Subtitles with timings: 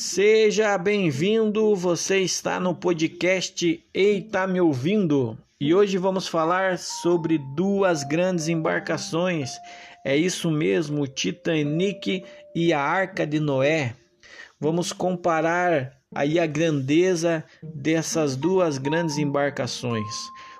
[0.00, 8.04] Seja bem-vindo, você está no podcast Eita Me Ouvindo e hoje vamos falar sobre duas
[8.04, 9.50] grandes embarcações.
[10.06, 13.96] É isso mesmo, o Titanic e a Arca de Noé.
[14.60, 20.14] Vamos comparar aí a grandeza dessas duas grandes embarcações.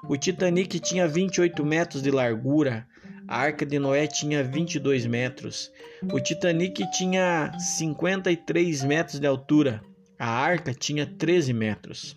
[0.09, 2.89] O Titanic tinha 28 metros de largura,
[3.29, 5.71] a Arca de Noé tinha 22 metros.
[6.11, 9.83] O Titanic tinha 53 metros de altura.
[10.19, 12.17] A Arca tinha 13 metros.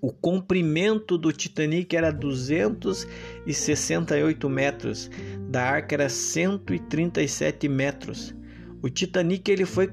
[0.00, 5.08] O comprimento do Titanic era 268 metros,
[5.48, 8.34] da Arca era 137 metros.
[8.82, 9.92] O Titanic ele foi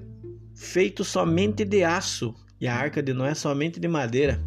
[0.55, 4.41] feito somente de aço e a Arca de Noé somente de madeira.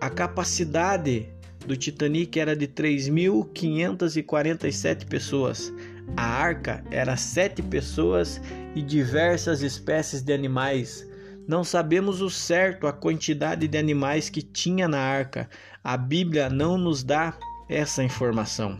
[0.00, 1.35] A capacidade
[1.66, 5.72] do Titanic era de 3.547 pessoas.
[6.16, 8.40] A arca era sete pessoas
[8.74, 11.04] e diversas espécies de animais.
[11.48, 15.48] Não sabemos o certo a quantidade de animais que tinha na arca.
[15.82, 17.36] A Bíblia não nos dá
[17.68, 18.78] essa informação.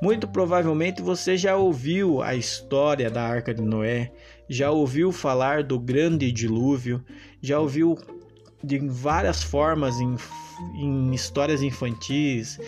[0.00, 4.12] Muito provavelmente você já ouviu a história da Arca de Noé,
[4.48, 7.02] já ouviu falar do grande dilúvio,
[7.40, 7.96] já ouviu
[8.64, 10.16] de várias formas em
[10.74, 12.58] em histórias infantis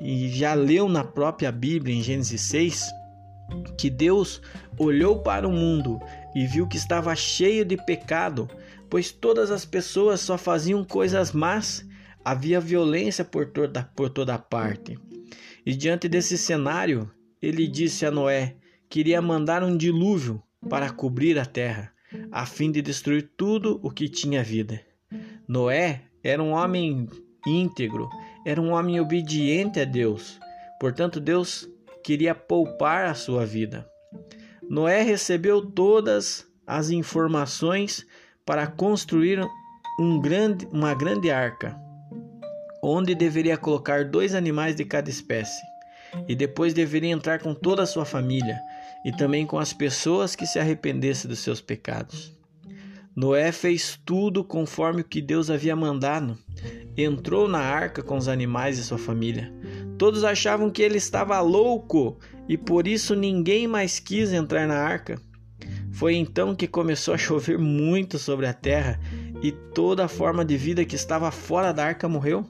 [0.00, 2.84] e já leu na própria Bíblia, em Gênesis 6,
[3.78, 4.42] que Deus
[4.78, 6.00] olhou para o mundo
[6.34, 8.48] e viu que estava cheio de pecado,
[8.90, 11.86] pois todas as pessoas só faziam coisas más,
[12.24, 14.98] havia violência por toda, por toda parte.
[15.64, 18.56] E diante desse cenário, ele disse a Noé
[18.88, 21.92] que iria mandar um dilúvio para cobrir a terra,
[22.30, 24.80] a fim de destruir tudo o que tinha vida.
[25.48, 27.08] Noé era um homem
[27.46, 28.08] íntegro,
[28.44, 30.40] era um homem obediente a Deus.
[30.80, 31.68] Portanto, Deus
[32.02, 33.88] queria poupar a sua vida.
[34.68, 38.04] Noé recebeu todas as informações
[38.44, 39.40] para construir
[39.98, 41.76] um grande, uma grande arca,
[42.82, 45.62] onde deveria colocar dois animais de cada espécie,
[46.28, 48.60] e depois deveria entrar com toda a sua família
[49.04, 52.35] e também com as pessoas que se arrependessem dos seus pecados.
[53.16, 56.36] Noé fez tudo conforme o que Deus havia mandado.
[56.94, 59.50] Entrou na arca com os animais e sua família.
[59.96, 65.18] Todos achavam que ele estava louco e por isso ninguém mais quis entrar na arca.
[65.90, 69.00] Foi então que começou a chover muito sobre a terra
[69.42, 72.44] e toda a forma de vida que estava fora da arca morreu.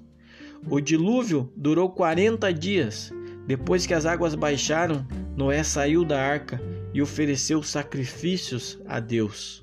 [0.69, 3.12] O dilúvio durou 40 dias.
[3.47, 5.06] Depois que as águas baixaram,
[5.37, 6.60] Noé saiu da arca
[6.93, 9.62] e ofereceu sacrifícios a Deus.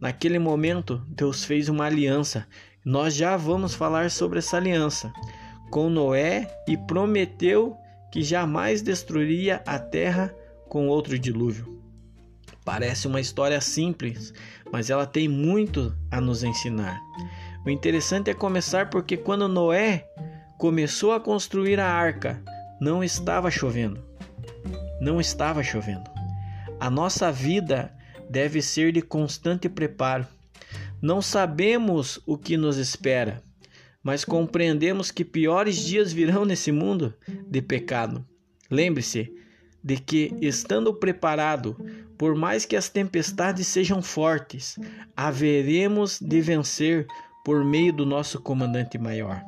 [0.00, 2.46] Naquele momento, Deus fez uma aliança.
[2.84, 5.12] Nós já vamos falar sobre essa aliança
[5.70, 7.76] com Noé e prometeu
[8.10, 10.34] que jamais destruiria a terra
[10.68, 11.80] com outro dilúvio.
[12.64, 14.32] Parece uma história simples,
[14.72, 16.98] mas ela tem muito a nos ensinar.
[17.64, 20.08] O interessante é começar porque quando Noé
[20.58, 22.42] começou a construir a arca,
[22.80, 24.02] não estava chovendo.
[25.00, 26.10] Não estava chovendo.
[26.78, 27.92] A nossa vida
[28.30, 30.24] deve ser de constante preparo.
[31.02, 33.42] Não sabemos o que nos espera,
[34.02, 38.24] mas compreendemos que piores dias virão nesse mundo de pecado.
[38.70, 39.34] Lembre-se
[39.82, 41.76] de que, estando preparado,
[42.16, 44.78] por mais que as tempestades sejam fortes,
[45.16, 47.06] haveremos de vencer
[47.44, 49.42] por meio do nosso comandante maior.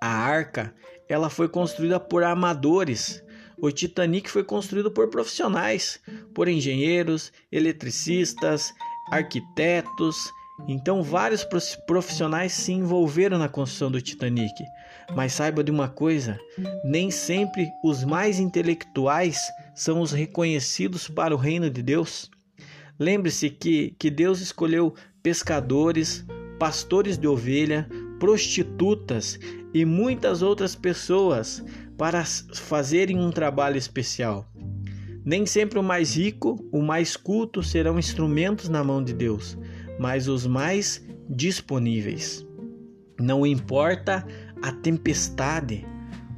[0.00, 0.72] A arca,
[1.08, 3.22] ela foi construída por amadores,
[3.60, 6.00] o Titanic foi construído por profissionais,
[6.34, 8.72] por engenheiros, eletricistas,
[9.10, 10.16] arquitetos.
[10.68, 11.46] Então, vários
[11.86, 14.54] profissionais se envolveram na construção do Titanic.
[15.14, 16.38] Mas saiba de uma coisa:
[16.84, 19.40] nem sempre os mais intelectuais
[19.74, 22.30] são os reconhecidos para o reino de Deus.
[22.98, 26.24] Lembre-se que, que Deus escolheu pescadores,
[26.58, 27.88] pastores de ovelha,
[28.18, 29.38] prostitutas
[29.72, 31.64] e muitas outras pessoas
[32.00, 34.50] para fazerem um trabalho especial.
[35.22, 39.58] Nem sempre o mais rico, o mais culto serão instrumentos na mão de Deus,
[39.98, 42.42] mas os mais disponíveis.
[43.20, 44.26] Não importa
[44.62, 45.86] a tempestade,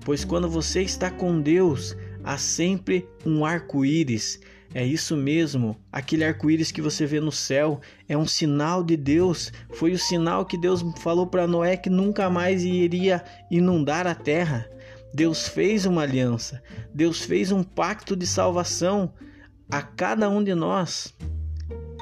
[0.04, 4.40] pois quando você está com Deus, há sempre um arco-íris
[4.74, 9.52] é isso mesmo, aquele arco-íris que você vê no céu é um sinal de Deus.
[9.70, 14.66] Foi o sinal que Deus falou para Noé que nunca mais iria inundar a terra.
[15.14, 16.62] Deus fez uma aliança,
[16.94, 19.12] Deus fez um pacto de salvação
[19.70, 21.14] a cada um de nós.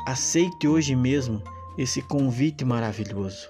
[0.07, 1.43] Aceite hoje mesmo
[1.77, 3.49] esse convite maravilhoso.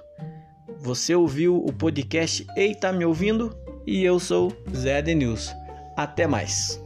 [0.78, 3.54] Você ouviu o podcast Ei, tá me ouvindo?
[3.86, 5.54] E eu sou Zé Denilson.
[5.96, 6.79] Até mais.